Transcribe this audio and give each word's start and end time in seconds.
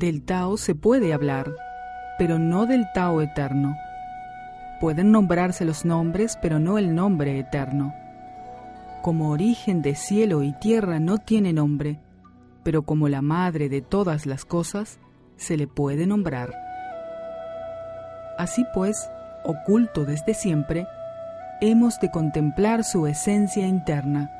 Del 0.00 0.24
Tao 0.24 0.56
se 0.56 0.74
puede 0.74 1.12
hablar, 1.12 1.52
pero 2.16 2.38
no 2.38 2.64
del 2.64 2.86
Tao 2.94 3.20
eterno. 3.20 3.76
Pueden 4.80 5.12
nombrarse 5.12 5.66
los 5.66 5.84
nombres, 5.84 6.38
pero 6.40 6.58
no 6.58 6.78
el 6.78 6.94
nombre 6.94 7.38
eterno. 7.38 7.92
Como 9.02 9.28
origen 9.28 9.82
de 9.82 9.94
cielo 9.94 10.42
y 10.42 10.54
tierra 10.54 11.00
no 11.00 11.18
tiene 11.18 11.52
nombre, 11.52 12.00
pero 12.64 12.80
como 12.86 13.10
la 13.10 13.20
madre 13.20 13.68
de 13.68 13.82
todas 13.82 14.24
las 14.24 14.46
cosas, 14.46 14.98
se 15.36 15.58
le 15.58 15.66
puede 15.66 16.06
nombrar. 16.06 16.54
Así 18.38 18.64
pues, 18.72 19.10
oculto 19.44 20.06
desde 20.06 20.32
siempre, 20.32 20.86
hemos 21.60 22.00
de 22.00 22.10
contemplar 22.10 22.84
su 22.84 23.06
esencia 23.06 23.66
interna, 23.66 24.30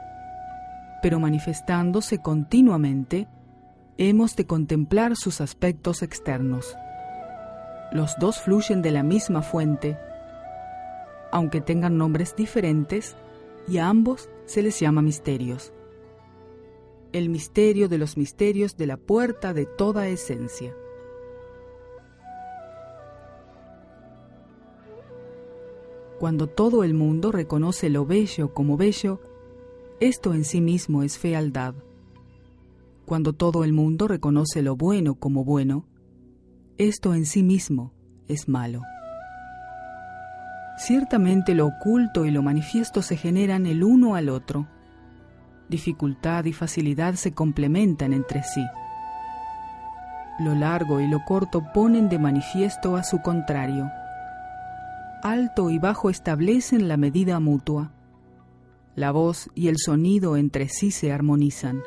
pero 1.03 1.21
manifestándose 1.21 2.17
continuamente, 2.17 3.29
hemos 4.09 4.35
de 4.35 4.47
contemplar 4.47 5.15
sus 5.15 5.43
aspectos 5.43 6.03
externos. 6.03 6.75
Los 7.93 8.19
dos 8.19 8.41
fluyen 8.41 8.81
de 8.81 8.93
la 8.93 9.03
misma 9.03 9.43
fuente, 9.43 9.99
aunque 11.31 11.61
tengan 11.61 11.99
nombres 11.99 12.35
diferentes, 12.35 13.15
y 13.69 13.77
a 13.77 13.89
ambos 13.89 14.31
se 14.47 14.63
les 14.63 14.81
llama 14.81 15.03
misterios. 15.03 15.75
El 17.13 17.29
misterio 17.29 17.91
de 17.91 17.99
los 17.99 18.17
misterios 18.17 18.79
de 18.79 18.87
la 18.87 18.97
puerta 18.97 19.53
de 19.53 19.67
toda 19.67 20.09
esencia. 20.09 20.75
Cuando 26.19 26.47
todo 26.47 26.85
el 26.85 26.95
mundo 26.95 27.33
reconoce 27.33 27.91
lo 27.91 28.07
bello 28.07 28.55
como 28.55 28.79
bello, 28.79 29.21
esto 30.01 30.33
en 30.33 30.45
sí 30.47 30.63
mismo 30.63 31.03
es 31.03 31.19
fealdad. 31.19 31.75
Cuando 33.11 33.33
todo 33.33 33.65
el 33.65 33.73
mundo 33.73 34.07
reconoce 34.07 34.63
lo 34.63 34.77
bueno 34.77 35.17
como 35.17 35.45
bueno, 35.45 35.89
esto 36.79 37.13
en 37.13 37.27
sí 37.27 37.43
mismo 37.43 37.93
es 38.29 38.49
malo. 38.49 38.83
Ciertamente 40.79 41.57
lo 41.57 41.67
oculto 41.67 42.25
y 42.25 42.31
lo 42.31 42.41
manifiesto 42.41 43.03
se 43.03 43.17
generan 43.17 43.67
el 43.67 43.83
uno 43.83 44.15
al 44.15 44.29
otro. 44.29 44.69
Dificultad 45.69 46.45
y 46.45 46.53
facilidad 46.53 47.15
se 47.15 47.35
complementan 47.35 48.13
entre 48.13 48.45
sí. 48.45 48.65
Lo 50.39 50.55
largo 50.55 51.01
y 51.01 51.09
lo 51.09 51.25
corto 51.25 51.65
ponen 51.75 52.09
de 52.09 52.21
manifiesto 52.21 52.95
a 52.95 53.03
su 53.03 53.23
contrario. 53.23 53.91
Alto 55.25 55.71
y 55.71 55.81
bajo 55.81 56.11
establecen 56.11 56.87
la 56.87 56.97
medida 56.97 57.41
mutua. 57.41 57.91
La 58.95 59.11
voz 59.11 59.51
y 59.57 59.67
el 59.67 59.79
sonido 59.79 60.37
entre 60.37 60.69
sí 60.69 60.93
se 60.93 61.13
armonizan. 61.13 61.83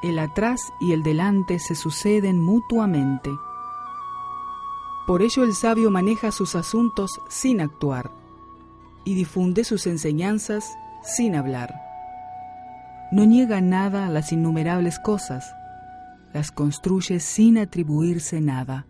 El 0.00 0.20
atrás 0.20 0.60
y 0.80 0.92
el 0.92 1.02
delante 1.02 1.58
se 1.58 1.74
suceden 1.74 2.40
mutuamente. 2.40 3.30
Por 5.08 5.22
ello 5.22 5.42
el 5.42 5.54
sabio 5.54 5.90
maneja 5.90 6.30
sus 6.30 6.54
asuntos 6.54 7.20
sin 7.28 7.60
actuar 7.60 8.12
y 9.04 9.14
difunde 9.14 9.64
sus 9.64 9.88
enseñanzas 9.88 10.76
sin 11.02 11.34
hablar. 11.34 11.74
No 13.10 13.24
niega 13.24 13.60
nada 13.60 14.06
a 14.06 14.10
las 14.10 14.30
innumerables 14.32 15.00
cosas, 15.00 15.52
las 16.32 16.52
construye 16.52 17.18
sin 17.18 17.58
atribuirse 17.58 18.40
nada. 18.40 18.86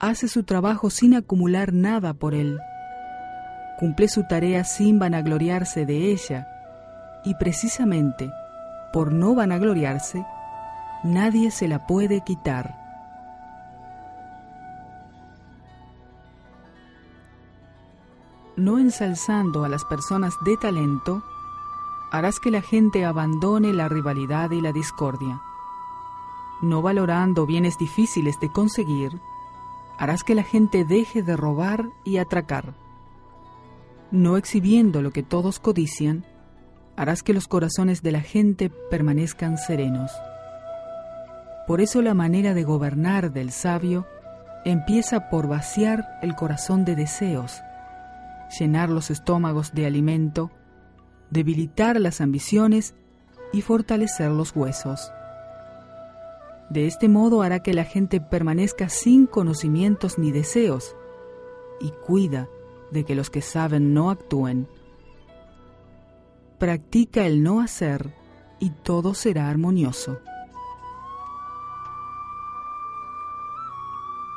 Hace 0.00 0.28
su 0.28 0.42
trabajo 0.42 0.90
sin 0.90 1.14
acumular 1.14 1.72
nada 1.72 2.12
por 2.12 2.34
él. 2.34 2.58
Cumple 3.78 4.08
su 4.08 4.26
tarea 4.26 4.64
sin 4.64 4.98
vanagloriarse 4.98 5.86
de 5.86 6.10
ella 6.10 6.48
y 7.24 7.36
precisamente 7.36 8.30
por 8.92 9.12
no 9.12 9.34
vanagloriarse, 9.34 10.24
nadie 11.04 11.50
se 11.50 11.68
la 11.68 11.86
puede 11.86 12.22
quitar. 12.22 12.82
no 18.56 18.78
ensalzando 18.78 19.64
a 19.64 19.68
las 19.68 19.84
personas 19.84 20.34
de 20.44 20.56
talento, 20.56 21.22
harás 22.10 22.38
que 22.38 22.50
la 22.50 22.62
gente 22.62 23.04
abandone 23.04 23.72
la 23.72 23.88
rivalidad 23.88 24.50
y 24.50 24.60
la 24.60 24.72
discordia. 24.72 25.40
No 26.60 26.82
valorando 26.82 27.46
bienes 27.46 27.78
difíciles 27.78 28.38
de 28.40 28.52
conseguir, 28.52 29.20
harás 29.98 30.22
que 30.22 30.34
la 30.34 30.42
gente 30.42 30.84
deje 30.84 31.22
de 31.22 31.36
robar 31.36 31.86
y 32.04 32.18
atracar. 32.18 32.74
No 34.10 34.36
exhibiendo 34.36 35.00
lo 35.00 35.10
que 35.10 35.22
todos 35.22 35.58
codician, 35.58 36.24
harás 37.02 37.22
que 37.22 37.34
los 37.34 37.48
corazones 37.48 38.02
de 38.02 38.12
la 38.12 38.20
gente 38.20 38.70
permanezcan 38.90 39.58
serenos. 39.58 40.12
Por 41.66 41.80
eso 41.80 42.02
la 42.02 42.14
manera 42.14 42.54
de 42.54 42.64
gobernar 42.64 43.32
del 43.32 43.50
sabio 43.50 44.06
empieza 44.64 45.28
por 45.28 45.48
vaciar 45.48 46.18
el 46.22 46.34
corazón 46.34 46.84
de 46.84 46.96
deseos, 46.96 47.60
llenar 48.58 48.88
los 48.88 49.10
estómagos 49.10 49.72
de 49.72 49.86
alimento, 49.86 50.50
debilitar 51.30 52.00
las 52.00 52.20
ambiciones 52.20 52.94
y 53.52 53.62
fortalecer 53.62 54.30
los 54.30 54.54
huesos. 54.54 55.12
De 56.70 56.86
este 56.86 57.08
modo 57.08 57.42
hará 57.42 57.60
que 57.60 57.74
la 57.74 57.84
gente 57.84 58.20
permanezca 58.20 58.88
sin 58.88 59.26
conocimientos 59.26 60.18
ni 60.18 60.32
deseos 60.32 60.96
y 61.80 61.90
cuida 62.06 62.48
de 62.90 63.04
que 63.04 63.14
los 63.14 63.28
que 63.28 63.42
saben 63.42 63.92
no 63.92 64.10
actúen. 64.10 64.68
Practica 66.62 67.26
el 67.26 67.42
no 67.42 67.60
hacer 67.60 68.14
y 68.60 68.70
todo 68.70 69.14
será 69.14 69.48
armonioso. 69.48 70.20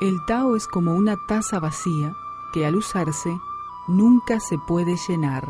El 0.01 0.17
Tao 0.25 0.55
es 0.55 0.65
como 0.65 0.95
una 0.95 1.17
taza 1.27 1.59
vacía 1.59 2.13
que 2.51 2.65
al 2.65 2.77
usarse 2.77 3.29
nunca 3.87 4.39
se 4.39 4.57
puede 4.57 4.95
llenar. 5.07 5.43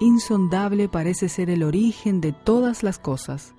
Insondable 0.00 0.88
parece 0.88 1.28
ser 1.28 1.50
el 1.50 1.64
origen 1.64 2.22
de 2.22 2.32
todas 2.32 2.82
las 2.82 2.98
cosas. 2.98 3.52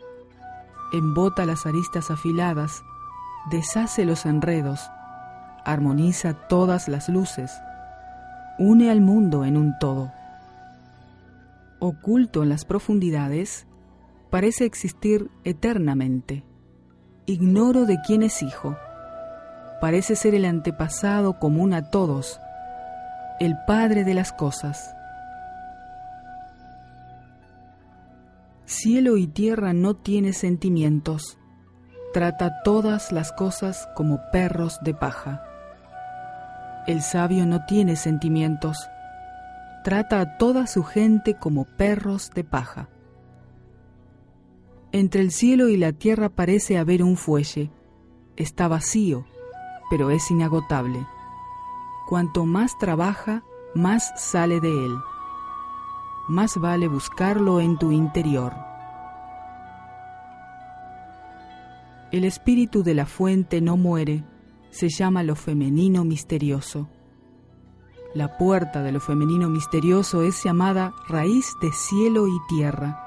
Embota 0.93 1.45
las 1.45 1.67
aristas 1.67 2.09
afiladas, 2.09 2.83
deshace 3.51 4.03
los 4.03 4.25
enredos, 4.25 4.79
armoniza 5.63 6.47
todas 6.47 6.87
las 6.87 7.07
luces, 7.07 7.51
une 8.57 8.89
al 8.89 8.99
mundo 8.99 9.45
en 9.45 9.57
un 9.57 9.77
todo. 9.77 10.11
Oculto 11.85 12.43
en 12.43 12.47
las 12.47 12.63
profundidades, 12.63 13.67
parece 14.29 14.63
existir 14.63 15.29
eternamente. 15.43 16.45
Ignoro 17.25 17.85
de 17.85 17.99
quién 18.07 18.23
es 18.23 18.41
hijo. 18.41 18.77
Parece 19.81 20.15
ser 20.15 20.33
el 20.33 20.45
antepasado 20.45 21.39
común 21.39 21.73
a 21.73 21.89
todos, 21.89 22.39
el 23.41 23.57
Padre 23.67 24.05
de 24.05 24.13
las 24.13 24.31
cosas. 24.31 24.95
Cielo 28.63 29.17
y 29.17 29.27
tierra 29.27 29.73
no 29.73 29.93
tiene 29.93 30.31
sentimientos, 30.31 31.37
trata 32.13 32.61
todas 32.63 33.11
las 33.11 33.33
cosas 33.33 33.89
como 33.93 34.21
perros 34.31 34.79
de 34.83 34.93
paja. 34.93 35.43
El 36.87 37.01
sabio 37.01 37.45
no 37.45 37.65
tiene 37.65 37.97
sentimientos, 37.97 38.89
trata 39.83 40.21
a 40.21 40.37
toda 40.37 40.67
su 40.67 40.83
gente 40.83 41.37
como 41.37 41.65
perros 41.65 42.31
de 42.33 42.43
paja. 42.43 42.89
Entre 44.91 45.21
el 45.21 45.31
cielo 45.31 45.69
y 45.69 45.77
la 45.77 45.91
tierra 45.91 46.29
parece 46.29 46.77
haber 46.77 47.03
un 47.03 47.17
fuelle, 47.17 47.71
está 48.35 48.67
vacío, 48.67 49.25
pero 49.89 50.09
es 50.11 50.29
inagotable. 50.31 51.05
Cuanto 52.07 52.45
más 52.45 52.77
trabaja, 52.77 53.43
más 53.75 54.11
sale 54.17 54.59
de 54.59 54.69
él. 54.69 54.95
Más 56.27 56.57
vale 56.57 56.87
buscarlo 56.87 57.59
en 57.59 57.77
tu 57.77 57.91
interior. 57.91 58.53
El 62.11 62.23
espíritu 62.23 62.83
de 62.83 62.93
la 62.93 63.07
fuente 63.07 63.59
no 63.61 63.75
muere, 63.75 64.23
se 64.69 64.89
llama 64.89 65.23
lo 65.23 65.35
femenino 65.35 66.05
misterioso. 66.05 66.87
La 68.13 68.37
puerta 68.37 68.83
de 68.83 68.91
lo 68.91 68.99
femenino 68.99 69.49
misterioso 69.49 70.21
es 70.21 70.43
llamada 70.43 70.93
raíz 71.07 71.55
de 71.61 71.71
cielo 71.71 72.27
y 72.27 72.37
tierra. 72.47 72.99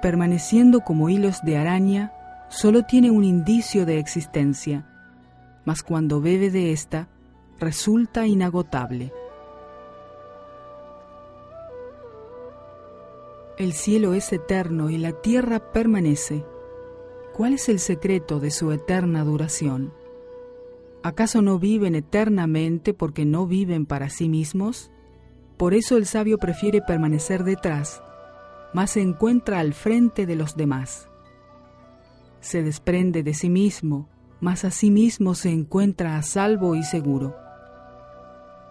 Permaneciendo 0.00 0.80
como 0.80 1.10
hilos 1.10 1.42
de 1.42 1.58
araña, 1.58 2.12
solo 2.48 2.84
tiene 2.84 3.10
un 3.10 3.24
indicio 3.24 3.84
de 3.84 3.98
existencia, 3.98 4.86
mas 5.66 5.82
cuando 5.82 6.22
bebe 6.22 6.50
de 6.50 6.72
ésta, 6.72 7.08
resulta 7.60 8.26
inagotable. 8.26 9.12
El 13.58 13.74
cielo 13.74 14.14
es 14.14 14.32
eterno 14.32 14.88
y 14.88 14.96
la 14.96 15.12
tierra 15.12 15.72
permanece. 15.72 16.42
¿Cuál 17.34 17.52
es 17.52 17.68
el 17.68 17.80
secreto 17.80 18.40
de 18.40 18.50
su 18.50 18.72
eterna 18.72 19.24
duración? 19.24 19.92
¿Acaso 21.02 21.42
no 21.42 21.58
viven 21.58 21.94
eternamente 21.94 22.94
porque 22.94 23.24
no 23.24 23.46
viven 23.46 23.86
para 23.86 24.08
sí 24.08 24.28
mismos? 24.28 24.90
Por 25.56 25.74
eso 25.74 25.96
el 25.96 26.06
sabio 26.06 26.38
prefiere 26.38 26.80
permanecer 26.80 27.44
detrás, 27.44 28.02
mas 28.72 28.92
se 28.92 29.00
encuentra 29.00 29.58
al 29.58 29.74
frente 29.74 30.26
de 30.26 30.36
los 30.36 30.56
demás. 30.56 31.08
Se 32.40 32.62
desprende 32.62 33.22
de 33.22 33.34
sí 33.34 33.48
mismo, 33.48 34.08
mas 34.40 34.64
a 34.64 34.70
sí 34.70 34.90
mismo 34.90 35.34
se 35.34 35.50
encuentra 35.50 36.16
a 36.16 36.22
salvo 36.22 36.74
y 36.74 36.82
seguro. 36.82 37.36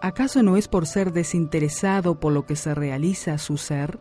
¿Acaso 0.02 0.42
no 0.42 0.58
es 0.58 0.68
por 0.68 0.88
ser 0.88 1.14
desinteresado 1.14 2.20
por 2.20 2.34
lo 2.34 2.46
que 2.46 2.56
se 2.56 2.74
realiza 2.74 3.38
su 3.38 3.58
ser? 3.58 4.00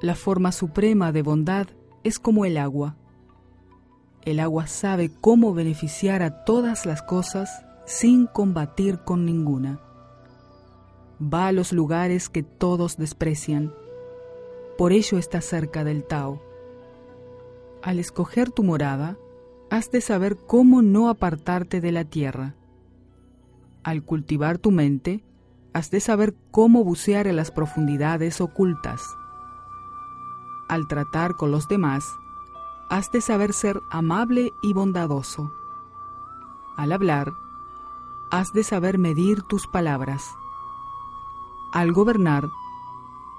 La 0.00 0.14
forma 0.14 0.52
suprema 0.52 1.10
de 1.10 1.22
bondad 1.22 1.66
es 2.04 2.18
como 2.18 2.44
el 2.44 2.58
agua. 2.58 2.96
El 4.28 4.40
agua 4.40 4.66
sabe 4.66 5.10
cómo 5.22 5.54
beneficiar 5.54 6.22
a 6.22 6.44
todas 6.44 6.84
las 6.84 7.00
cosas 7.00 7.64
sin 7.86 8.26
combatir 8.26 8.98
con 8.98 9.24
ninguna. 9.24 9.80
Va 11.18 11.46
a 11.46 11.52
los 11.52 11.72
lugares 11.72 12.28
que 12.28 12.42
todos 12.42 12.98
desprecian. 12.98 13.72
Por 14.76 14.92
ello 14.92 15.16
está 15.16 15.40
cerca 15.40 15.82
del 15.82 16.04
Tao. 16.04 16.42
Al 17.82 17.98
escoger 17.98 18.50
tu 18.50 18.64
morada, 18.64 19.16
has 19.70 19.90
de 19.90 20.02
saber 20.02 20.36
cómo 20.36 20.82
no 20.82 21.08
apartarte 21.08 21.80
de 21.80 21.92
la 21.92 22.04
tierra. 22.04 22.54
Al 23.82 24.02
cultivar 24.02 24.58
tu 24.58 24.70
mente, 24.70 25.24
has 25.72 25.90
de 25.90 26.00
saber 26.00 26.34
cómo 26.50 26.84
bucear 26.84 27.28
en 27.28 27.36
las 27.36 27.50
profundidades 27.50 28.42
ocultas. 28.42 29.00
Al 30.68 30.86
tratar 30.86 31.36
con 31.36 31.50
los 31.50 31.66
demás, 31.66 32.04
has 32.88 33.10
de 33.10 33.20
saber 33.20 33.52
ser 33.52 33.82
amable 33.90 34.54
y 34.62 34.72
bondadoso. 34.72 35.52
Al 36.76 36.92
hablar, 36.92 37.32
has 38.30 38.52
de 38.52 38.64
saber 38.64 38.98
medir 38.98 39.42
tus 39.42 39.66
palabras. 39.66 40.30
Al 41.72 41.92
gobernar, 41.92 42.48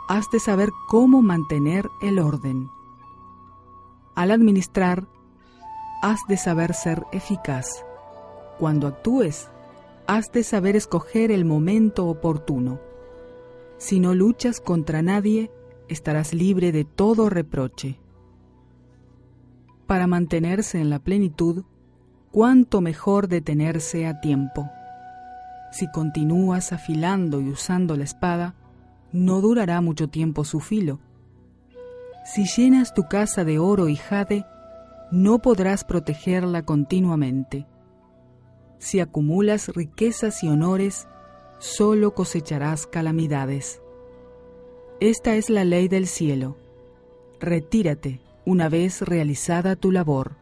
has 0.07 0.29
de 0.31 0.39
saber 0.39 0.71
cómo 0.87 1.21
mantener 1.21 1.89
el 2.01 2.19
orden. 2.19 2.69
Al 4.15 4.31
administrar, 4.31 5.07
has 6.01 6.19
de 6.27 6.37
saber 6.37 6.73
ser 6.73 7.05
eficaz. 7.11 7.85
Cuando 8.57 8.87
actúes, 8.87 9.49
has 10.07 10.31
de 10.31 10.43
saber 10.43 10.75
escoger 10.75 11.31
el 11.31 11.45
momento 11.45 12.07
oportuno. 12.07 12.79
Si 13.77 13.99
no 13.99 14.13
luchas 14.13 14.59
contra 14.59 15.01
nadie, 15.01 15.51
estarás 15.87 16.33
libre 16.33 16.71
de 16.71 16.83
todo 16.83 17.29
reproche. 17.29 17.99
Para 19.89 20.05
mantenerse 20.05 20.79
en 20.79 20.91
la 20.91 20.99
plenitud, 20.99 21.63
cuánto 22.29 22.79
mejor 22.79 23.27
detenerse 23.27 24.05
a 24.05 24.21
tiempo. 24.21 24.69
Si 25.71 25.89
continúas 25.89 26.71
afilando 26.73 27.41
y 27.41 27.49
usando 27.49 27.97
la 27.97 28.03
espada, 28.03 28.53
no 29.11 29.41
durará 29.41 29.81
mucho 29.81 30.07
tiempo 30.07 30.43
su 30.43 30.59
filo. 30.59 30.99
Si 32.23 32.45
llenas 32.45 32.93
tu 32.93 33.07
casa 33.07 33.43
de 33.43 33.57
oro 33.57 33.89
y 33.89 33.95
jade, 33.95 34.45
no 35.09 35.39
podrás 35.39 35.83
protegerla 35.83 36.61
continuamente. 36.61 37.65
Si 38.77 38.99
acumulas 38.99 39.69
riquezas 39.69 40.43
y 40.43 40.49
honores, 40.49 41.07
solo 41.57 42.13
cosecharás 42.13 42.85
calamidades. 42.85 43.81
Esta 44.99 45.33
es 45.33 45.49
la 45.49 45.65
ley 45.65 45.87
del 45.87 46.05
cielo. 46.05 46.57
Retírate 47.39 48.28
una 48.45 48.69
vez 48.69 49.01
realizada 49.01 49.75
tu 49.75 49.91
labor. 49.91 50.37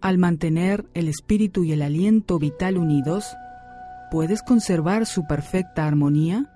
Al 0.00 0.18
mantener 0.18 0.88
el 0.94 1.08
espíritu 1.08 1.64
y 1.64 1.72
el 1.72 1.82
aliento 1.82 2.38
vital 2.38 2.78
unidos, 2.78 3.36
¿puedes 4.10 4.42
conservar 4.42 5.06
su 5.06 5.26
perfecta 5.26 5.86
armonía? 5.86 6.52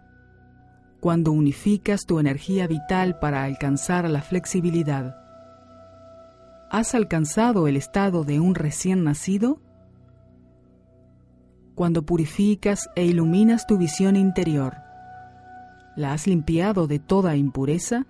Cuando 1.01 1.33
unificas 1.33 2.07
tu 2.07 2.21
energía 2.21 2.67
vital 2.67 3.19
para 3.19 3.45
alcanzar 3.45 4.09
la 4.09 4.23
flexibilidad, 4.23 5.17
¿has 6.71 6.95
alcanzado 6.95 7.67
el 7.67 7.77
estado 7.77 8.23
de 8.23 8.39
un 8.39 8.55
recién 8.55 9.03
nacido? 9.03 9.61
Cuando 11.75 12.05
purificas 12.05 12.91
e 12.95 13.07
iluminas 13.07 13.67
tu 13.67 13.79
visión 13.79 14.15
interior, 14.15 14.77
¿la 15.97 16.13
has 16.13 16.27
limpiado 16.27 16.87
de 16.87 16.99
toda 16.99 17.37
impureza? 17.37 18.07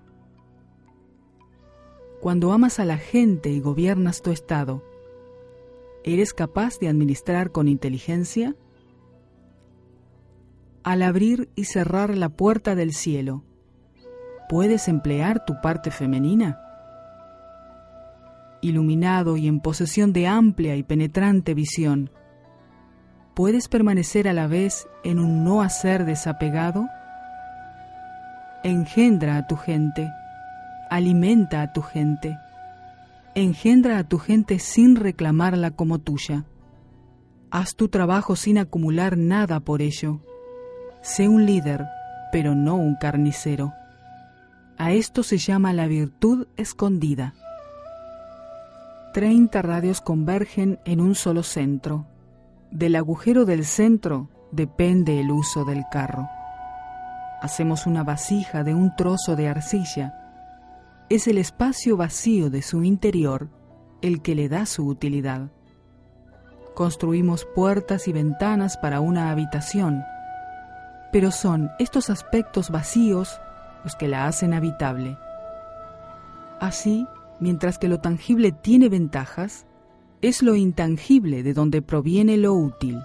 Cuando 2.21 2.53
amas 2.53 2.79
a 2.81 2.85
la 2.85 2.99
gente 2.99 3.51
y 3.51 3.61
gobiernas 3.61 4.23
tu 4.23 4.31
estado, 4.31 4.83
¿Eres 6.03 6.33
capaz 6.33 6.79
de 6.79 6.89
administrar 6.89 7.53
con 7.53 7.69
inteligencia? 7.69 8.57
Al 10.83 11.03
abrir 11.03 11.51
y 11.55 11.65
cerrar 11.65 12.17
la 12.17 12.31
puerta 12.31 12.75
del 12.75 12.95
cielo, 12.95 13.45
¿puedes 14.49 14.89
emplear 14.89 15.45
tu 15.45 15.61
parte 15.61 15.91
femenina? 15.91 16.59
Iluminado 18.63 19.37
y 19.37 19.47
en 19.47 19.61
posesión 19.61 20.15
de 20.15 20.27
amplia 20.27 20.75
y 20.77 20.83
penetrante 20.83 21.53
visión, 21.53 22.11
¿puedes 23.35 23.69
permanecer 23.69 24.27
a 24.27 24.33
la 24.33 24.47
vez 24.47 24.89
en 25.05 25.19
un 25.19 25.45
no 25.45 25.61
hacer 25.61 26.07
desapegado? 26.07 26.87
Engendra 28.65 29.37
a 29.37 29.47
tu 29.47 29.57
gente, 29.57 30.11
alimenta 30.91 31.63
a 31.63 31.73
tu 31.73 31.83
gente 31.83 32.37
engendra 33.35 33.99
a 33.99 34.05
tu 34.05 34.19
gente 34.19 34.59
sin 34.59 34.97
reclamarla 34.97 35.71
como 35.71 35.99
tuya. 35.99 36.45
Haz 37.51 37.75
tu 37.75 37.89
trabajo 37.89 38.37
sin 38.37 38.59
acumular 38.59 39.17
nada 39.17 39.61
por 39.61 39.83
ello. 39.83 40.21
Sé 41.03 41.29
un 41.29 41.47
líder, 41.47 41.87
pero 42.33 42.55
no 42.55 42.77
un 42.77 42.97
carnicero. 42.97 43.73
A 44.79 44.93
esto 44.93 45.23
se 45.23 45.39
llama 45.39 45.73
la 45.73 45.87
virtud 45.87 46.47
escondida. 46.57 47.35
Treinta 49.13 49.63
radios 49.63 50.01
convergen 50.01 50.79
en 50.85 51.01
un 51.01 51.15
solo 51.15 51.43
centro. 51.43 52.07
Del 52.71 52.95
agujero 52.95 53.45
del 53.45 53.65
centro 53.65 54.29
depende 54.53 55.21
el 55.21 55.31
uso 55.31 55.65
del 55.65 55.85
carro. 55.91 56.29
Hacemos 57.43 57.87
una 57.87 58.05
vasija 58.05 58.63
de 58.63 58.75
un 58.75 58.95
trozo 58.95 59.35
de 59.35 59.49
arcilla 59.49 60.20
es 61.11 61.27
el 61.27 61.39
espacio 61.39 61.97
vacío 61.97 62.51
de 62.51 62.63
su 62.63 62.85
interior 62.85 63.49
el 64.01 64.23
que 64.23 64.37
le 64.37 64.49
da 64.49 64.65
su 64.65 64.87
utilidad. 64.87 65.51
Construimos 66.75 67.45
puertas 67.45 68.07
y 68.07 68.13
ventanas 68.13 68.79
para 68.79 69.01
una 69.01 69.33
habitación, 69.33 70.05
pero 71.13 71.33
son 71.33 71.69
estos 71.81 72.11
aspectos 72.11 72.71
vacíos 72.71 73.41
los 73.83 73.97
que 73.97 74.07
la 74.07 74.29
hacen 74.29 74.55
habitable. 74.55 75.19
Así, 76.61 77.09
mientras 77.41 77.77
que 77.79 77.89
lo 77.89 77.99
tangible 77.99 78.53
tiene 78.53 78.89
ventajas, 78.89 79.67
es 80.23 80.43
lo 80.43 80.55
intangible 80.55 81.43
de 81.43 81.55
donde 81.55 81.83
proviene 81.83 82.37
lo 82.37 82.55
útil. 82.55 83.01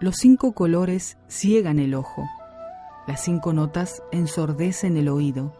Los 0.00 0.16
cinco 0.16 0.52
colores 0.52 1.18
ciegan 1.28 1.78
el 1.78 1.94
ojo 1.94 2.26
las 3.06 3.22
cinco 3.22 3.52
notas 3.52 4.02
ensordecen 4.10 4.96
el 4.96 5.08
oído. 5.08 5.52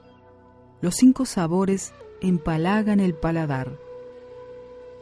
Los 0.81 0.97
cinco 0.97 1.25
sabores 1.26 1.95
empalagan 2.21 2.99
el 3.00 3.15
paladar. 3.15 3.79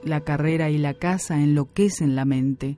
La 0.02 0.20
carrera 0.20 0.68
y 0.68 0.76
la 0.76 0.92
casa 0.94 1.40
enloquecen 1.40 2.14
la 2.14 2.26
mente. 2.26 2.76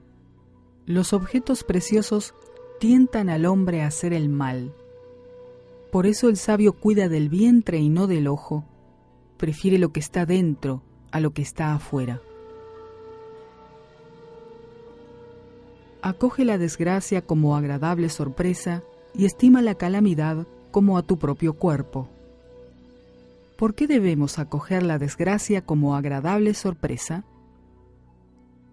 Los 0.87 1.13
objetos 1.13 1.65
preciosos 1.65 2.35
tientan 2.79 3.29
al 3.29 3.45
hombre 3.45 3.83
a 3.83 3.89
hacer 3.89 4.13
el 4.13 4.29
mal. 4.29 4.73
Por 5.91 6.07
eso 6.07 6.29
el 6.29 6.37
sabio 6.37 6.73
cuida 6.73 7.09
del 7.09 7.29
vientre 7.29 7.79
y 7.79 7.89
no 7.89 8.07
del 8.07 8.29
ojo. 8.29 8.65
Prefiere 9.37 9.79
lo 9.79 9.93
que 9.93 10.01
está 10.01 10.27
dentro 10.27 10.83
a 11.11 11.19
lo 11.19 11.33
que 11.33 11.43
está 11.43 11.75
afuera. 11.75 12.23
Acoge 16.03 16.45
la 16.45 16.57
desgracia 16.57 17.23
como 17.23 17.57
agradable 17.57 18.09
sorpresa 18.11 18.85
y 19.17 19.25
estima 19.25 19.63
la 19.63 19.75
calamidad 19.75 20.47
como 20.71 20.99
a 20.99 21.03
tu 21.03 21.19
propio 21.19 21.55
cuerpo. 21.55 22.09
¿Por 23.57 23.75
qué 23.75 23.87
debemos 23.87 24.39
acoger 24.39 24.83
la 24.83 24.99
desgracia 24.99 25.65
como 25.65 25.97
agradable 25.97 26.53
sorpresa? 26.53 27.25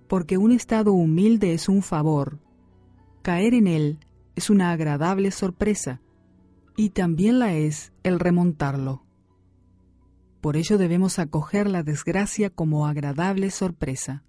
Porque 0.08 0.38
un 0.38 0.52
estado 0.52 0.92
humilde 0.92 1.54
es 1.54 1.70
un 1.70 1.82
favor, 1.82 2.40
caer 3.22 3.54
en 3.54 3.68
él 3.68 4.00
es 4.36 4.50
una 4.50 4.72
agradable 4.72 5.32
sorpresa, 5.32 6.02
y 6.76 6.90
también 6.90 7.40
la 7.40 7.54
es 7.54 7.94
el 8.04 8.20
remontarlo. 8.20 9.04
Por 10.42 10.58
ello 10.58 10.78
debemos 10.78 11.20
acoger 11.20 11.70
la 11.70 11.84
desgracia 11.84 12.50
como 12.50 12.86
agradable 12.86 13.50
sorpresa. 13.52 14.24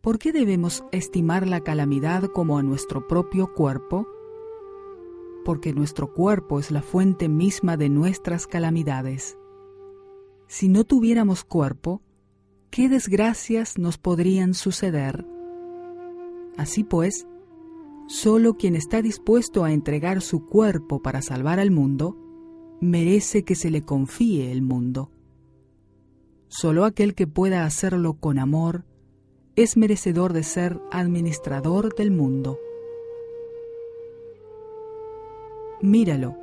¿Por 0.00 0.20
qué 0.20 0.30
debemos 0.30 0.84
estimar 0.92 1.48
la 1.48 1.60
calamidad 1.60 2.24
como 2.26 2.58
a 2.58 2.62
nuestro 2.62 3.08
propio 3.08 3.52
cuerpo? 3.52 4.06
Porque 5.46 5.72
nuestro 5.72 6.12
cuerpo 6.12 6.58
es 6.58 6.72
la 6.72 6.82
fuente 6.82 7.28
misma 7.28 7.76
de 7.76 7.88
nuestras 7.88 8.48
calamidades. 8.48 9.38
Si 10.48 10.68
no 10.68 10.82
tuviéramos 10.82 11.44
cuerpo, 11.44 12.02
¿qué 12.68 12.88
desgracias 12.88 13.78
nos 13.78 13.96
podrían 13.96 14.54
suceder? 14.54 15.24
Así 16.56 16.82
pues, 16.82 17.28
Solo 18.08 18.54
quien 18.54 18.74
está 18.74 19.02
dispuesto 19.02 19.62
a 19.62 19.72
entregar 19.72 20.20
su 20.20 20.46
cuerpo 20.46 21.00
para 21.00 21.22
salvar 21.22 21.60
al 21.60 21.70
mundo, 21.70 22.16
merece 22.80 23.44
que 23.44 23.54
se 23.54 23.70
le 23.70 23.82
confíe 23.82 24.50
el 24.50 24.62
mundo. 24.62 25.12
Solo 26.48 26.84
aquel 26.84 27.14
que 27.14 27.28
pueda 27.28 27.64
hacerlo 27.64 28.14
con 28.14 28.40
amor 28.40 28.84
es 29.54 29.76
merecedor 29.76 30.32
de 30.32 30.42
ser 30.42 30.80
administrador 30.90 31.94
del 31.94 32.10
mundo. 32.10 32.58
Míralo, 35.82 36.36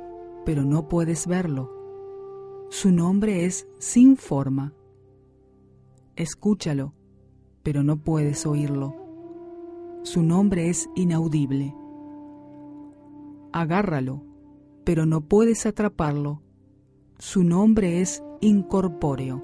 pero 0.44 0.64
no 0.64 0.88
puedes 0.88 1.26
verlo. 1.26 1.70
Su 2.70 2.90
nombre 2.90 3.44
es 3.44 3.68
sin 3.78 4.16
forma. 4.16 4.72
Escúchalo, 6.16 6.94
pero 7.62 7.82
no 7.82 7.96
puedes 7.96 8.46
oírlo. 8.46 8.94
Su 10.02 10.22
nombre 10.22 10.68
es 10.68 10.88
inaudible. 10.94 11.74
Agárralo, 13.52 14.22
pero 14.84 15.06
no 15.06 15.22
puedes 15.22 15.66
atraparlo. 15.66 16.42
Su 17.18 17.42
nombre 17.42 18.00
es 18.00 18.22
incorpóreo. 18.40 19.42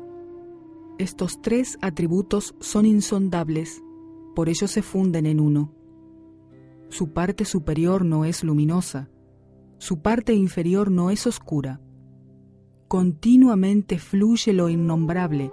Estos 0.99 1.40
tres 1.40 1.78
atributos 1.80 2.54
son 2.61 2.85
insondables, 2.85 3.82
por 4.35 4.49
ello 4.49 4.68
se 4.68 4.82
funden 4.82 5.26
en 5.26 5.40
uno. 5.40 5.73
Su 6.90 7.12
parte 7.12 7.44
superior 7.44 8.04
no 8.04 8.25
es 8.25 8.44
luminosa, 8.44 9.09
su 9.80 10.02
parte 10.02 10.34
inferior 10.34 10.90
no 10.90 11.08
es 11.08 11.26
oscura. 11.26 11.80
Continuamente 12.87 13.99
fluye 13.99 14.52
lo 14.52 14.68
innombrable 14.68 15.52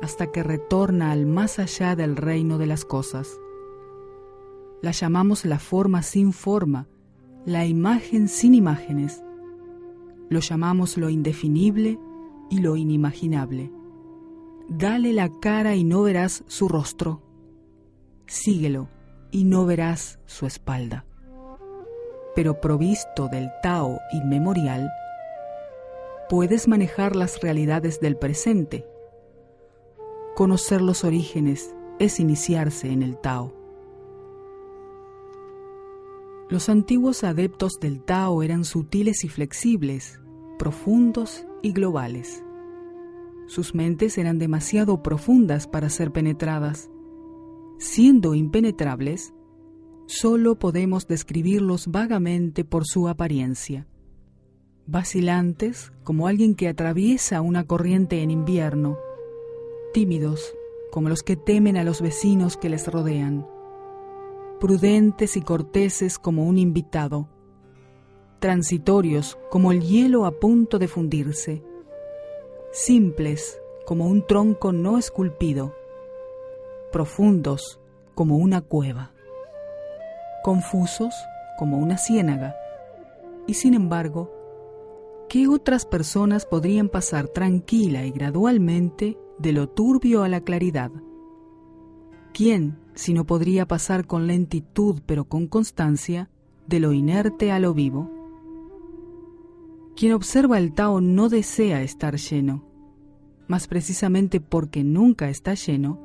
hasta 0.00 0.30
que 0.30 0.44
retorna 0.44 1.10
al 1.10 1.26
más 1.26 1.58
allá 1.58 1.96
del 1.96 2.14
reino 2.14 2.58
de 2.58 2.66
las 2.66 2.84
cosas. 2.84 3.40
La 4.82 4.92
llamamos 4.92 5.44
la 5.44 5.58
forma 5.58 6.02
sin 6.02 6.32
forma, 6.32 6.86
la 7.44 7.66
imagen 7.66 8.28
sin 8.28 8.54
imágenes. 8.54 9.24
Lo 10.28 10.38
llamamos 10.38 10.96
lo 10.96 11.10
indefinible 11.10 11.98
y 12.48 12.60
lo 12.60 12.76
inimaginable. 12.76 13.72
Dale 14.68 15.12
la 15.12 15.28
cara 15.40 15.74
y 15.74 15.82
no 15.82 16.02
verás 16.02 16.44
su 16.46 16.68
rostro. 16.68 17.20
Síguelo 18.28 18.88
y 19.32 19.42
no 19.42 19.66
verás 19.66 20.20
su 20.26 20.46
espalda. 20.46 21.04
Pero 22.36 22.60
provisto 22.60 23.26
del 23.26 23.50
Tao 23.62 23.98
inmemorial, 24.12 24.88
puedes 26.28 26.68
manejar 26.68 27.16
las 27.16 27.40
realidades 27.40 27.98
del 27.98 28.16
presente. 28.16 28.86
Conocer 30.36 30.82
los 30.82 31.02
orígenes 31.02 31.74
es 31.98 32.20
iniciarse 32.20 32.92
en 32.92 33.02
el 33.02 33.16
Tao. 33.18 33.54
Los 36.48 36.68
antiguos 36.68 37.24
adeptos 37.24 37.80
del 37.80 38.04
Tao 38.04 38.42
eran 38.42 38.64
sutiles 38.64 39.24
y 39.24 39.28
flexibles, 39.28 40.20
profundos 40.58 41.44
y 41.62 41.72
globales. 41.72 42.44
Sus 43.46 43.74
mentes 43.74 44.18
eran 44.18 44.38
demasiado 44.38 45.02
profundas 45.02 45.66
para 45.66 45.88
ser 45.88 46.12
penetradas. 46.12 46.90
Siendo 47.78 48.34
impenetrables, 48.34 49.32
solo 50.06 50.56
podemos 50.56 51.06
describirlos 51.06 51.88
vagamente 51.88 52.64
por 52.64 52.86
su 52.86 53.08
apariencia. 53.08 53.86
Vacilantes 54.86 55.92
como 56.04 56.28
alguien 56.28 56.54
que 56.54 56.68
atraviesa 56.68 57.40
una 57.40 57.64
corriente 57.64 58.22
en 58.22 58.30
invierno, 58.30 58.98
tímidos 59.92 60.54
como 60.92 61.08
los 61.08 61.22
que 61.22 61.36
temen 61.36 61.76
a 61.76 61.84
los 61.84 62.00
vecinos 62.00 62.56
que 62.56 62.68
les 62.68 62.86
rodean. 62.86 63.46
Prudentes 64.60 65.36
y 65.36 65.42
corteses 65.42 66.18
como 66.18 66.44
un 66.44 66.56
invitado, 66.56 67.28
transitorios 68.38 69.36
como 69.50 69.72
el 69.72 69.82
hielo 69.82 70.24
a 70.24 70.38
punto 70.38 70.78
de 70.78 70.88
fundirse, 70.88 71.62
simples 72.70 73.60
como 73.84 74.06
un 74.06 74.24
tronco 74.26 74.72
no 74.72 74.98
esculpido, 74.98 75.74
profundos 76.92 77.80
como 78.14 78.36
una 78.36 78.62
cueva, 78.62 79.12
confusos 80.46 81.12
como 81.58 81.76
una 81.78 81.98
ciénaga, 81.98 82.54
y 83.48 83.54
sin 83.54 83.74
embargo, 83.74 84.30
¿qué 85.28 85.48
otras 85.48 85.84
personas 85.86 86.46
podrían 86.46 86.88
pasar 86.88 87.26
tranquila 87.26 88.06
y 88.06 88.12
gradualmente 88.12 89.18
de 89.40 89.50
lo 89.50 89.68
turbio 89.68 90.22
a 90.22 90.28
la 90.28 90.40
claridad? 90.42 90.92
¿Quién, 92.32 92.78
si 92.94 93.12
no 93.12 93.26
podría 93.26 93.66
pasar 93.66 94.06
con 94.06 94.28
lentitud 94.28 95.00
pero 95.04 95.24
con 95.24 95.48
constancia, 95.48 96.30
de 96.68 96.78
lo 96.78 96.92
inerte 96.92 97.50
a 97.50 97.58
lo 97.58 97.74
vivo? 97.74 98.08
Quien 99.96 100.12
observa 100.12 100.58
el 100.58 100.74
Tao 100.74 101.00
no 101.00 101.28
desea 101.28 101.82
estar 101.82 102.18
lleno, 102.18 102.64
más 103.48 103.66
precisamente 103.66 104.40
porque 104.40 104.84
nunca 104.84 105.28
está 105.28 105.54
lleno, 105.54 105.98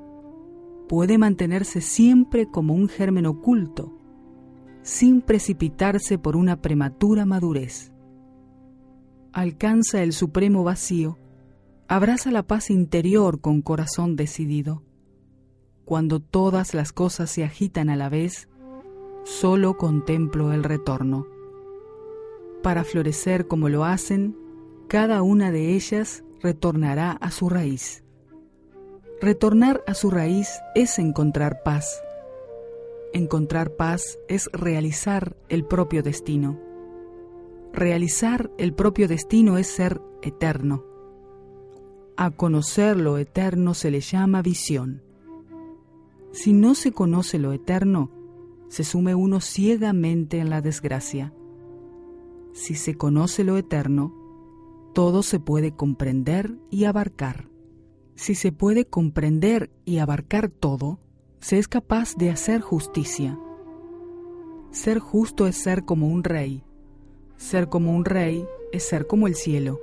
puede 0.89 1.19
mantenerse 1.19 1.79
siempre 1.79 2.47
como 2.49 2.73
un 2.73 2.89
germen 2.89 3.27
oculto, 3.27 4.00
sin 4.83 5.21
precipitarse 5.21 6.17
por 6.17 6.35
una 6.35 6.61
prematura 6.61 7.25
madurez. 7.25 7.91
Alcanza 9.33 10.03
el 10.03 10.13
supremo 10.13 10.63
vacío, 10.63 11.17
abraza 11.87 12.31
la 12.31 12.43
paz 12.43 12.69
interior 12.69 13.41
con 13.41 13.61
corazón 13.61 14.15
decidido 14.15 14.83
cuando 15.91 16.21
todas 16.21 16.73
las 16.73 16.93
cosas 16.93 17.29
se 17.29 17.43
agitan 17.43 17.89
a 17.89 17.97
la 17.97 18.07
vez, 18.07 18.47
solo 19.25 19.75
contemplo 19.75 20.53
el 20.53 20.63
retorno. 20.63 21.27
Para 22.63 22.85
florecer 22.85 23.45
como 23.45 23.67
lo 23.67 23.83
hacen, 23.83 24.37
cada 24.87 25.21
una 25.21 25.51
de 25.51 25.75
ellas 25.75 26.23
retornará 26.41 27.11
a 27.11 27.29
su 27.29 27.49
raíz. 27.49 28.05
Retornar 29.19 29.83
a 29.85 29.93
su 29.93 30.09
raíz 30.11 30.61
es 30.75 30.97
encontrar 30.97 31.61
paz. 31.61 32.01
Encontrar 33.13 33.75
paz 33.75 34.19
es 34.29 34.49
realizar 34.53 35.35
el 35.49 35.65
propio 35.65 36.01
destino. 36.01 36.57
Realizar 37.73 38.51
el 38.57 38.73
propio 38.73 39.09
destino 39.09 39.57
es 39.57 39.67
ser 39.67 40.01
eterno. 40.21 40.85
A 42.15 42.31
conocer 42.31 42.95
lo 42.97 43.17
eterno 43.17 43.73
se 43.73 43.91
le 43.91 43.99
llama 43.99 44.41
visión. 44.41 45.01
Si 46.31 46.53
no 46.53 46.73
se 46.73 46.93
conoce 46.93 47.37
lo 47.37 47.51
eterno, 47.51 48.11
se 48.69 48.85
sume 48.85 49.13
uno 49.13 49.41
ciegamente 49.41 50.39
en 50.39 50.49
la 50.49 50.61
desgracia. 50.61 51.33
Si 52.53 52.75
se 52.75 52.95
conoce 52.95 53.43
lo 53.43 53.57
eterno, 53.57 54.15
todo 54.93 55.23
se 55.23 55.39
puede 55.39 55.75
comprender 55.75 56.57
y 56.69 56.85
abarcar. 56.85 57.49
Si 58.15 58.35
se 58.35 58.53
puede 58.53 58.85
comprender 58.85 59.69
y 59.83 59.97
abarcar 59.97 60.49
todo, 60.49 60.99
se 61.41 61.57
es 61.57 61.67
capaz 61.67 62.15
de 62.15 62.29
hacer 62.29 62.61
justicia. 62.61 63.37
Ser 64.69 64.99
justo 64.99 65.47
es 65.47 65.57
ser 65.57 65.83
como 65.83 66.07
un 66.07 66.23
rey. 66.23 66.63
Ser 67.35 67.67
como 67.67 67.95
un 67.95 68.05
rey 68.05 68.45
es 68.71 68.83
ser 68.83 69.07
como 69.07 69.27
el 69.27 69.35
cielo. 69.35 69.79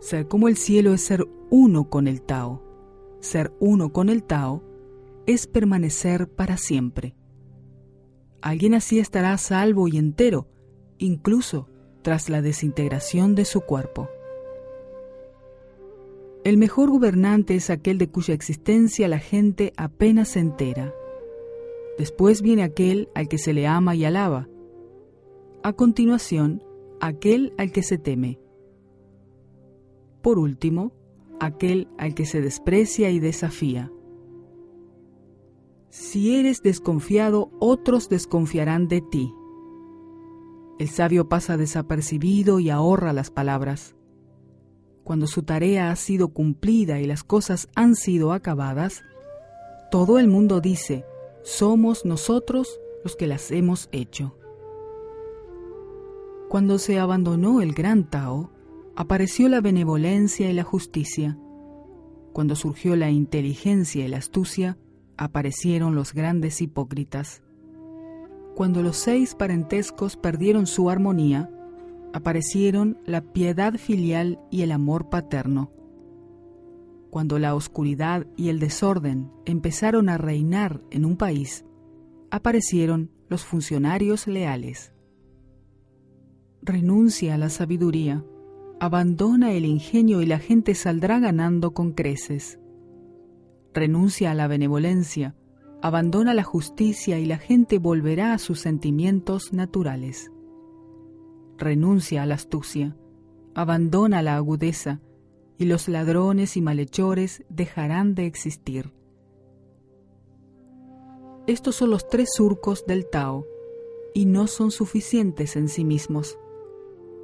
Ser 0.00 0.26
como 0.26 0.48
el 0.48 0.56
cielo 0.56 0.94
es 0.94 1.02
ser 1.02 1.26
uno 1.50 1.88
con 1.90 2.08
el 2.08 2.22
Tao. 2.22 2.62
Ser 3.20 3.52
uno 3.60 3.92
con 3.92 4.08
el 4.08 4.24
Tao 4.24 4.64
es 5.26 5.46
permanecer 5.46 6.28
para 6.28 6.56
siempre. 6.56 7.14
Alguien 8.40 8.74
así 8.74 8.98
estará 8.98 9.36
salvo 9.38 9.86
y 9.86 9.98
entero, 9.98 10.48
incluso 10.98 11.68
tras 12.00 12.28
la 12.30 12.42
desintegración 12.42 13.34
de 13.34 13.44
su 13.44 13.60
cuerpo. 13.60 14.08
El 16.44 16.56
mejor 16.56 16.90
gobernante 16.90 17.54
es 17.54 17.70
aquel 17.70 17.98
de 17.98 18.08
cuya 18.08 18.34
existencia 18.34 19.06
la 19.06 19.20
gente 19.20 19.72
apenas 19.76 20.30
se 20.30 20.40
entera. 20.40 20.92
Después 21.98 22.42
viene 22.42 22.64
aquel 22.64 23.08
al 23.14 23.28
que 23.28 23.38
se 23.38 23.52
le 23.52 23.68
ama 23.68 23.94
y 23.94 24.04
alaba. 24.04 24.48
A 25.62 25.72
continuación, 25.72 26.64
aquel 27.00 27.52
al 27.58 27.70
que 27.70 27.84
se 27.84 27.96
teme. 27.96 28.40
Por 30.20 30.40
último, 30.40 30.92
aquel 31.38 31.88
al 31.96 32.14
que 32.14 32.26
se 32.26 32.40
desprecia 32.40 33.10
y 33.10 33.20
desafía. 33.20 33.92
Si 35.90 36.36
eres 36.36 36.62
desconfiado, 36.62 37.52
otros 37.60 38.08
desconfiarán 38.08 38.88
de 38.88 39.00
ti. 39.00 39.32
El 40.80 40.88
sabio 40.88 41.28
pasa 41.28 41.56
desapercibido 41.56 42.58
y 42.58 42.70
ahorra 42.70 43.12
las 43.12 43.30
palabras. 43.30 43.94
Cuando 45.04 45.26
su 45.26 45.42
tarea 45.42 45.90
ha 45.90 45.96
sido 45.96 46.28
cumplida 46.28 47.00
y 47.00 47.06
las 47.06 47.24
cosas 47.24 47.68
han 47.74 47.96
sido 47.96 48.32
acabadas, 48.32 49.02
todo 49.90 50.18
el 50.18 50.28
mundo 50.28 50.60
dice, 50.60 51.04
somos 51.42 52.04
nosotros 52.04 52.80
los 53.02 53.16
que 53.16 53.26
las 53.26 53.50
hemos 53.50 53.88
hecho. 53.92 54.36
Cuando 56.48 56.78
se 56.78 56.98
abandonó 56.98 57.60
el 57.62 57.72
gran 57.72 58.08
Tao, 58.08 58.50
apareció 58.94 59.48
la 59.48 59.60
benevolencia 59.60 60.50
y 60.50 60.52
la 60.52 60.62
justicia. 60.64 61.38
Cuando 62.32 62.56
surgió 62.56 62.94
la 62.94 63.10
inteligencia 63.10 64.04
y 64.04 64.08
la 64.08 64.18
astucia, 64.18 64.78
aparecieron 65.16 65.94
los 65.94 66.14
grandes 66.14 66.60
hipócritas. 66.62 67.42
Cuando 68.54 68.82
los 68.82 68.96
seis 68.96 69.34
parentescos 69.34 70.16
perdieron 70.16 70.66
su 70.66 70.90
armonía, 70.90 71.50
aparecieron 72.12 72.98
la 73.04 73.20
piedad 73.20 73.74
filial 73.74 74.38
y 74.50 74.62
el 74.62 74.72
amor 74.72 75.08
paterno. 75.08 75.70
Cuando 77.10 77.38
la 77.38 77.54
oscuridad 77.54 78.26
y 78.36 78.48
el 78.48 78.58
desorden 78.58 79.30
empezaron 79.44 80.08
a 80.08 80.18
reinar 80.18 80.80
en 80.90 81.04
un 81.04 81.16
país, 81.16 81.64
aparecieron 82.30 83.10
los 83.28 83.44
funcionarios 83.44 84.26
leales. 84.26 84.94
Renuncia 86.62 87.34
a 87.34 87.38
la 87.38 87.50
sabiduría, 87.50 88.24
abandona 88.80 89.52
el 89.52 89.66
ingenio 89.66 90.22
y 90.22 90.26
la 90.26 90.38
gente 90.38 90.74
saldrá 90.74 91.20
ganando 91.20 91.74
con 91.74 91.92
creces. 91.92 92.58
Renuncia 93.74 94.30
a 94.30 94.34
la 94.34 94.48
benevolencia, 94.48 95.36
abandona 95.82 96.34
la 96.34 96.42
justicia 96.42 97.18
y 97.18 97.26
la 97.26 97.38
gente 97.38 97.78
volverá 97.78 98.32
a 98.32 98.38
sus 98.38 98.58
sentimientos 98.58 99.52
naturales. 99.52 100.31
Renuncia 101.62 102.22
a 102.22 102.26
la 102.26 102.34
astucia, 102.34 102.96
abandona 103.54 104.22
la 104.22 104.36
agudeza, 104.36 105.00
y 105.58 105.66
los 105.66 105.88
ladrones 105.88 106.56
y 106.56 106.60
malhechores 106.60 107.44
dejarán 107.48 108.14
de 108.14 108.26
existir. 108.26 108.92
Estos 111.46 111.76
son 111.76 111.90
los 111.90 112.08
tres 112.08 112.30
surcos 112.34 112.84
del 112.86 113.08
Tao, 113.08 113.46
y 114.14 114.26
no 114.26 114.46
son 114.46 114.70
suficientes 114.70 115.56
en 115.56 115.68
sí 115.68 115.84
mismos. 115.84 116.38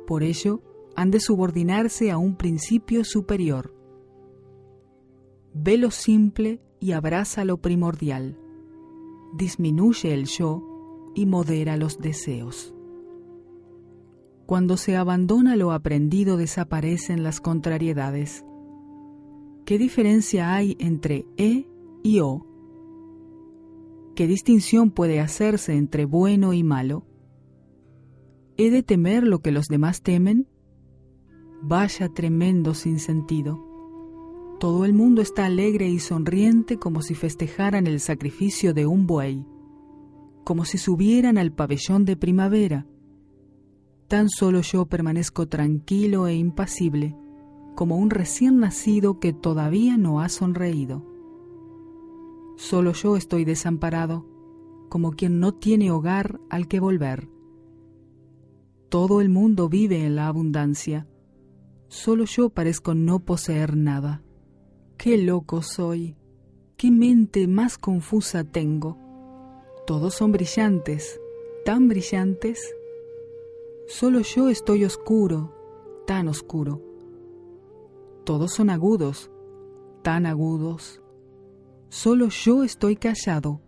Por 0.07 0.23
ello, 0.23 0.63
han 0.97 1.11
de 1.11 1.21
subordinarse 1.21 2.11
a 2.11 2.19
un 2.19 2.37
principio 2.37 3.05
superior. 3.05 3.75
Ve 5.53 5.77
lo 5.77 5.91
simple 5.91 6.61
y 6.81 6.93
abraza 6.93 7.45
lo 7.45 7.59
primordial 7.59 8.39
disminuye 9.33 10.15
el 10.15 10.27
yo 10.27 10.63
y 11.15 11.27
modera 11.27 11.77
los 11.77 11.99
deseos. 11.99 12.75
Cuando 14.49 14.79
se 14.79 14.97
abandona 14.97 15.57
lo 15.57 15.73
aprendido 15.73 16.39
desaparecen 16.39 17.23
las 17.23 17.39
contrariedades. 17.39 18.47
¿Qué 19.67 19.77
diferencia 19.77 20.55
hay 20.55 20.75
entre 20.81 21.27
E 21.37 21.67
y 22.03 22.21
O? 22.21 22.47
¿Qué 24.15 24.27
distinción 24.27 24.91
puede 24.91 25.21
hacerse 25.21 25.75
entre 25.75 26.07
bueno 26.07 26.55
y 26.55 26.65
malo? 26.65 27.05
¿He 28.57 28.71
de 28.71 28.83
temer 28.83 29.23
lo 29.23 29.41
que 29.41 29.53
los 29.53 29.67
demás 29.67 30.01
temen? 30.01 30.49
Vaya 31.61 32.09
tremendo 32.09 32.73
sinsentido. 32.73 33.63
Todo 34.59 34.87
el 34.87 34.95
mundo 34.95 35.21
está 35.21 35.45
alegre 35.45 35.91
y 35.91 35.99
sonriente 35.99 36.79
como 36.79 37.03
si 37.03 37.15
festejaran 37.15 37.87
el 37.87 38.01
sacrificio 38.01 38.73
de 38.73 38.87
un 38.87 39.07
buey, 39.07 39.45
como 40.43 40.65
si 40.65 40.79
subieran 40.79 41.37
al 41.37 41.53
pabellón 41.53 42.07
de 42.07 42.17
primavera. 42.17 42.87
Tan 44.09 44.31
solo 44.31 44.63
yo 44.63 44.87
permanezco 44.87 45.49
tranquilo 45.49 46.27
e 46.27 46.35
impasible, 46.35 47.15
como 47.75 47.99
un 47.99 48.09
recién 48.09 48.59
nacido 48.59 49.21
que 49.21 49.35
todavía 49.35 49.99
no 49.99 50.23
ha 50.23 50.31
sonreído. 50.31 51.05
Solo 52.57 52.95
yo 52.95 53.17
estoy 53.17 53.45
desamparado, 53.45 54.27
como 54.89 55.13
quien 55.13 55.41
no 55.41 55.53
tiene 55.53 55.91
hogar 55.91 56.41
al 56.49 56.69
que 56.69 56.81
volver. 56.81 57.29
Todo 58.89 59.21
el 59.21 59.29
mundo 59.29 59.69
vive 59.69 60.07
en 60.07 60.17
la 60.17 60.29
abundancia, 60.29 61.07
solo 61.89 62.25
yo 62.25 62.49
parezco 62.49 62.95
no 62.95 63.21
poseer 63.21 63.77
nada. 63.77 64.23
Qué 64.97 65.19
loco 65.19 65.61
soy, 65.61 66.17
qué 66.79 66.91
mente 66.91 67.47
más 67.47 67.77
confusa 67.77 68.43
tengo. 68.43 68.97
Todos 69.87 70.15
son 70.15 70.33
brillantes, 70.33 71.21
tan 71.67 71.89
brillantes. 71.89 72.75
Solo 73.89 74.21
yo 74.21 74.51
estoy 74.51 74.85
oscuro, 74.85 75.55
tan 76.07 76.29
oscuro. 76.29 76.83
Todos 78.25 78.53
son 78.53 78.69
agudos, 78.69 79.31
tan 80.03 80.27
agudos. 80.27 81.01
Solo 81.89 82.29
yo 82.29 82.65
estoy 82.65 82.97
callado, 82.97 83.63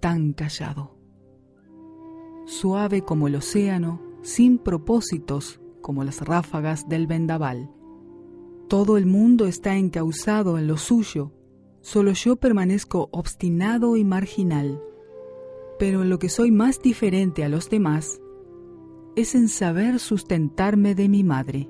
tan 0.00 0.32
callado. 0.32 0.96
Suave 2.46 3.02
como 3.02 3.28
el 3.28 3.36
océano, 3.36 4.02
sin 4.22 4.58
propósitos 4.58 5.60
como 5.82 6.02
las 6.02 6.20
ráfagas 6.20 6.88
del 6.88 7.06
vendaval. 7.06 7.70
Todo 8.66 8.96
el 8.96 9.06
mundo 9.06 9.46
está 9.46 9.76
encausado 9.76 10.58
en 10.58 10.66
lo 10.66 10.76
suyo, 10.76 11.30
solo 11.80 12.10
yo 12.10 12.34
permanezco 12.34 13.08
obstinado 13.12 13.96
y 13.96 14.02
marginal. 14.02 14.82
Pero 15.78 16.02
en 16.02 16.10
lo 16.10 16.18
que 16.18 16.28
soy 16.28 16.50
más 16.50 16.82
diferente 16.82 17.44
a 17.44 17.48
los 17.48 17.70
demás 17.70 18.20
es 19.20 19.34
en 19.34 19.48
saber 19.48 19.98
sustentarme 19.98 20.94
de 20.94 21.08
mi 21.08 21.24
madre. 21.24 21.68